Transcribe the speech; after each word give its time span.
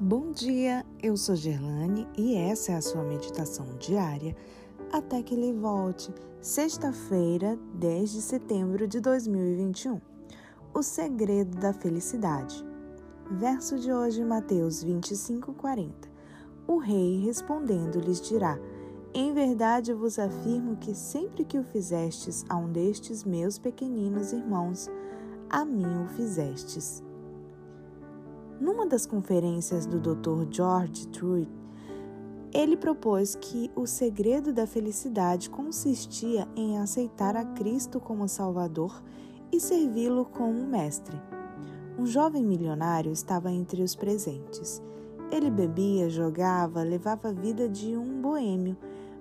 Bom 0.00 0.32
dia, 0.32 0.84
eu 1.00 1.16
sou 1.16 1.36
Gerlane 1.36 2.08
e 2.18 2.34
essa 2.34 2.72
é 2.72 2.74
a 2.74 2.82
sua 2.82 3.04
meditação 3.04 3.64
diária 3.78 4.34
até 4.92 5.22
que 5.22 5.32
ele 5.32 5.52
volte, 5.52 6.12
sexta-feira, 6.40 7.56
10 7.74 8.10
de 8.10 8.20
setembro 8.20 8.88
de 8.88 8.98
2021. 8.98 10.00
O 10.74 10.82
segredo 10.82 11.56
da 11.58 11.72
felicidade. 11.72 12.66
Verso 13.30 13.78
de 13.78 13.92
hoje, 13.92 14.24
Mateus 14.24 14.82
25, 14.82 15.54
40. 15.54 16.08
O 16.66 16.78
rei 16.78 17.20
respondendo 17.20 18.00
lhes 18.00 18.20
dirá: 18.20 18.58
Em 19.14 19.32
verdade 19.32 19.92
vos 19.92 20.18
afirmo 20.18 20.76
que 20.76 20.92
sempre 20.92 21.44
que 21.44 21.56
o 21.56 21.62
fizestes 21.62 22.44
a 22.48 22.56
um 22.56 22.68
destes 22.68 23.22
meus 23.22 23.58
pequeninos 23.58 24.32
irmãos, 24.32 24.90
a 25.48 25.64
mim 25.64 26.02
o 26.02 26.08
fizestes. 26.08 27.00
Numa 28.60 28.86
das 28.86 29.04
conferências 29.04 29.84
do 29.84 29.98
Dr. 29.98 30.46
George 30.50 31.08
Truitt, 31.08 31.50
ele 32.52 32.76
propôs 32.76 33.34
que 33.34 33.68
o 33.74 33.84
segredo 33.84 34.52
da 34.52 34.64
felicidade 34.64 35.50
consistia 35.50 36.46
em 36.54 36.78
aceitar 36.78 37.36
a 37.36 37.44
Cristo 37.44 37.98
como 37.98 38.28
Salvador 38.28 39.02
e 39.50 39.58
servi-lo 39.58 40.24
como 40.24 40.64
mestre. 40.64 41.20
Um 41.98 42.06
jovem 42.06 42.44
milionário 42.44 43.10
estava 43.10 43.50
entre 43.50 43.82
os 43.82 43.96
presentes. 43.96 44.80
Ele 45.32 45.50
bebia, 45.50 46.08
jogava, 46.08 46.84
levava 46.84 47.30
a 47.30 47.32
vida 47.32 47.68
de 47.68 47.96
um 47.96 48.22
boêmio, 48.22 48.76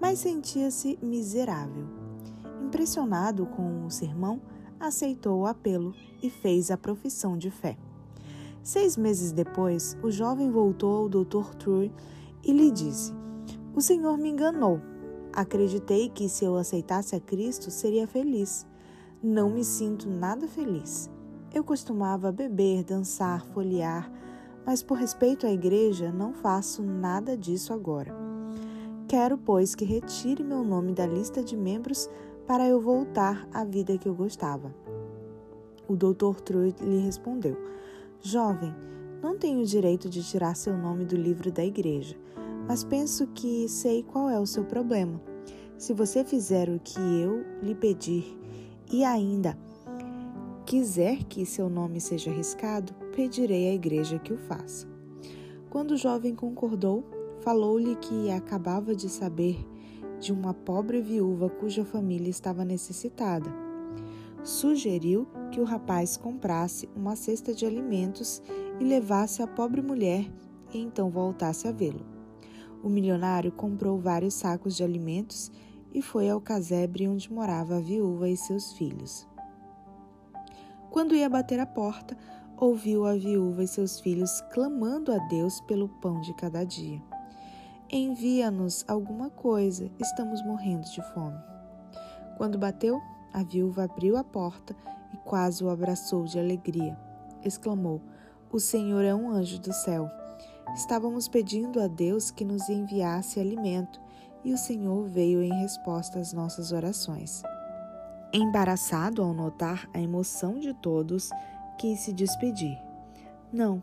mas 0.00 0.20
sentia-se 0.20 0.96
miserável. 1.02 1.84
Impressionado 2.62 3.44
com 3.46 3.86
o 3.86 3.90
sermão, 3.90 4.40
aceitou 4.78 5.40
o 5.40 5.46
apelo 5.46 5.92
e 6.22 6.30
fez 6.30 6.70
a 6.70 6.76
profissão 6.76 7.36
de 7.36 7.50
fé. 7.50 7.76
Seis 8.66 8.96
meses 8.96 9.30
depois, 9.30 9.96
o 10.02 10.10
jovem 10.10 10.50
voltou 10.50 10.96
ao 10.96 11.08
Dr. 11.08 11.54
True 11.56 11.92
e 12.42 12.52
lhe 12.52 12.72
disse: 12.72 13.14
O 13.72 13.80
Senhor 13.80 14.18
me 14.18 14.28
enganou. 14.28 14.80
Acreditei 15.32 16.08
que 16.08 16.28
se 16.28 16.44
eu 16.44 16.56
aceitasse 16.56 17.14
a 17.14 17.20
Cristo 17.20 17.70
seria 17.70 18.08
feliz. 18.08 18.66
Não 19.22 19.50
me 19.50 19.62
sinto 19.62 20.10
nada 20.10 20.48
feliz. 20.48 21.08
Eu 21.54 21.62
costumava 21.62 22.32
beber, 22.32 22.82
dançar, 22.82 23.46
folhear, 23.54 24.10
mas 24.66 24.82
por 24.82 24.98
respeito 24.98 25.46
à 25.46 25.52
igreja 25.52 26.10
não 26.10 26.32
faço 26.32 26.82
nada 26.82 27.36
disso 27.36 27.72
agora. 27.72 28.12
Quero, 29.06 29.38
pois, 29.38 29.76
que 29.76 29.84
retire 29.84 30.42
meu 30.42 30.64
nome 30.64 30.92
da 30.92 31.06
lista 31.06 31.40
de 31.40 31.56
membros 31.56 32.10
para 32.48 32.66
eu 32.66 32.80
voltar 32.80 33.46
à 33.54 33.64
vida 33.64 33.96
que 33.96 34.08
eu 34.08 34.14
gostava. 34.16 34.74
O 35.86 35.94
Dr. 35.94 36.40
True 36.44 36.74
lhe 36.80 36.98
respondeu: 36.98 37.56
Jovem, 38.22 38.74
não 39.22 39.36
tenho 39.36 39.60
o 39.60 39.66
direito 39.66 40.08
de 40.08 40.22
tirar 40.22 40.56
seu 40.56 40.76
nome 40.76 41.04
do 41.04 41.16
livro 41.16 41.52
da 41.52 41.64
igreja, 41.64 42.16
mas 42.66 42.82
penso 42.82 43.26
que 43.28 43.68
sei 43.68 44.02
qual 44.02 44.28
é 44.28 44.38
o 44.40 44.46
seu 44.46 44.64
problema. 44.64 45.20
Se 45.78 45.92
você 45.92 46.24
fizer 46.24 46.68
o 46.68 46.80
que 46.80 46.98
eu 46.98 47.44
lhe 47.62 47.74
pedir 47.74 48.36
e 48.90 49.04
ainda 49.04 49.56
quiser 50.64 51.24
que 51.24 51.44
seu 51.44 51.68
nome 51.68 52.00
seja 52.00 52.30
arriscado, 52.30 52.92
pedirei 53.14 53.70
à 53.70 53.74
igreja 53.74 54.18
que 54.18 54.32
o 54.32 54.38
faça. 54.38 54.88
Quando 55.70 55.92
o 55.92 55.96
jovem 55.96 56.34
concordou, 56.34 57.04
falou-lhe 57.40 57.94
que 57.96 58.30
acabava 58.30 58.94
de 58.94 59.08
saber 59.08 59.64
de 60.18 60.32
uma 60.32 60.54
pobre 60.54 61.00
viúva 61.00 61.50
cuja 61.50 61.84
família 61.84 62.30
estava 62.30 62.64
necessitada 62.64 63.66
sugeriu 64.46 65.26
que 65.56 65.60
o 65.62 65.64
rapaz 65.64 66.18
comprasse 66.18 66.86
uma 66.94 67.16
cesta 67.16 67.54
de 67.54 67.64
alimentos 67.64 68.42
e 68.78 68.84
levasse 68.84 69.40
a 69.40 69.46
pobre 69.46 69.80
mulher 69.80 70.30
e 70.70 70.78
então 70.78 71.08
voltasse 71.08 71.66
a 71.66 71.72
vê-lo. 71.72 72.04
O 72.84 72.90
milionário 72.90 73.50
comprou 73.50 73.98
vários 73.98 74.34
sacos 74.34 74.76
de 74.76 74.84
alimentos 74.84 75.50
e 75.94 76.02
foi 76.02 76.28
ao 76.28 76.42
casebre 76.42 77.08
onde 77.08 77.32
morava 77.32 77.78
a 77.78 77.80
viúva 77.80 78.28
e 78.28 78.36
seus 78.36 78.74
filhos. 78.74 79.26
Quando 80.90 81.14
ia 81.14 81.26
bater 81.26 81.58
a 81.58 81.64
porta, 81.64 82.14
ouviu 82.58 83.06
a 83.06 83.14
viúva 83.14 83.64
e 83.64 83.66
seus 83.66 83.98
filhos 83.98 84.42
clamando 84.52 85.10
a 85.10 85.16
Deus 85.28 85.62
pelo 85.62 85.88
pão 85.88 86.20
de 86.20 86.34
cada 86.34 86.64
dia. 86.64 87.02
Envia-nos 87.90 88.84
alguma 88.86 89.30
coisa, 89.30 89.90
estamos 89.98 90.44
morrendo 90.44 90.84
de 90.90 91.00
fome. 91.14 91.38
Quando 92.36 92.58
bateu, 92.58 93.00
a 93.36 93.42
viúva 93.42 93.84
abriu 93.84 94.16
a 94.16 94.24
porta 94.24 94.74
e 95.12 95.16
quase 95.18 95.62
o 95.62 95.68
abraçou 95.68 96.24
de 96.24 96.38
alegria. 96.38 96.98
Exclamou: 97.44 98.00
O 98.50 98.58
Senhor 98.58 99.04
é 99.04 99.14
um 99.14 99.30
anjo 99.30 99.60
do 99.60 99.74
céu. 99.74 100.10
Estávamos 100.74 101.28
pedindo 101.28 101.78
a 101.78 101.86
Deus 101.86 102.30
que 102.30 102.46
nos 102.46 102.70
enviasse 102.70 103.38
alimento 103.38 104.00
e 104.42 104.54
o 104.54 104.56
Senhor 104.56 105.06
veio 105.06 105.42
em 105.42 105.52
resposta 105.60 106.18
às 106.18 106.32
nossas 106.32 106.72
orações. 106.72 107.42
Embaraçado 108.32 109.22
ao 109.22 109.34
notar 109.34 109.86
a 109.92 110.00
emoção 110.00 110.58
de 110.58 110.72
todos, 110.72 111.28
quis 111.76 112.00
se 112.00 112.14
despedir. 112.14 112.78
Não, 113.52 113.82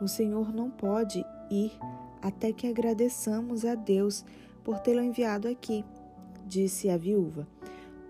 o 0.00 0.06
Senhor 0.06 0.52
não 0.54 0.70
pode 0.70 1.26
ir 1.50 1.76
até 2.22 2.52
que 2.52 2.68
agradeçamos 2.68 3.64
a 3.64 3.74
Deus 3.74 4.24
por 4.62 4.78
tê-lo 4.78 5.02
enviado 5.02 5.48
aqui, 5.48 5.84
disse 6.46 6.88
a 6.88 6.96
viúva. 6.96 7.48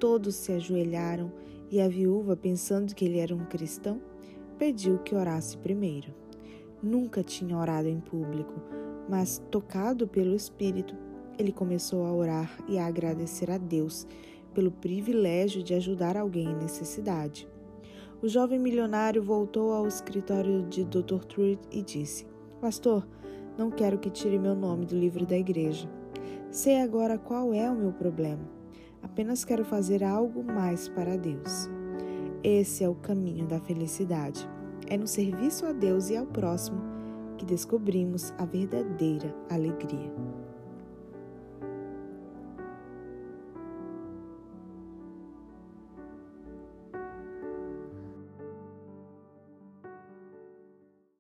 Todos 0.03 0.35
se 0.35 0.51
ajoelharam 0.51 1.31
e 1.71 1.81
a 1.81 1.87
viúva, 1.87 2.37
pensando 2.37 2.93
que 2.93 3.05
ele 3.05 3.21
era 3.21 3.33
um 3.33 3.45
cristão, 3.45 4.01
pediu 4.59 4.99
que 4.99 5.15
orasse 5.15 5.57
primeiro. 5.57 6.13
Nunca 6.83 7.23
tinha 7.23 7.57
orado 7.57 7.87
em 7.87 8.01
público, 8.01 8.53
mas, 9.09 9.41
tocado 9.49 10.09
pelo 10.09 10.35
Espírito, 10.35 10.97
ele 11.39 11.53
começou 11.53 12.05
a 12.05 12.13
orar 12.13 12.53
e 12.67 12.81
a 12.81 12.87
agradecer 12.87 13.49
a 13.49 13.59
Deus 13.59 14.05
pelo 14.53 14.73
privilégio 14.73 15.63
de 15.63 15.73
ajudar 15.73 16.17
alguém 16.17 16.49
em 16.49 16.57
necessidade. 16.57 17.49
O 18.21 18.27
jovem 18.27 18.59
milionário 18.59 19.23
voltou 19.23 19.73
ao 19.73 19.87
escritório 19.87 20.65
de 20.65 20.83
Dr. 20.83 21.23
Truitt 21.29 21.63
e 21.71 21.81
disse: 21.81 22.27
Pastor, 22.61 23.07
não 23.57 23.71
quero 23.71 24.01
que 24.01 24.11
tire 24.11 24.37
meu 24.37 24.57
nome 24.57 24.85
do 24.85 24.99
livro 24.99 25.25
da 25.25 25.39
igreja. 25.39 25.89
Sei 26.51 26.81
agora 26.81 27.17
qual 27.19 27.55
é 27.55 27.71
o 27.71 27.77
meu 27.77 27.93
problema. 27.93 28.62
Apenas 29.03 29.45
quero 29.45 29.65
fazer 29.65 30.05
algo 30.05 30.43
mais 30.43 30.89
para 30.89 31.17
Deus. 31.17 31.69
Esse 32.43 32.83
é 32.85 32.89
o 32.89 32.95
caminho 32.95 33.47
da 33.47 33.61
felicidade. 33.61 34.49
É 34.89 34.97
no 34.97 35.07
serviço 35.07 35.67
a 35.67 35.73
Deus 35.73 36.11
e 36.11 36.17
ao 36.17 36.27
próximo 36.27 36.81
que 37.37 37.45
descobrimos 37.45 38.33
a 38.39 38.45
verdadeira 38.45 39.35
alegria. 39.51 40.13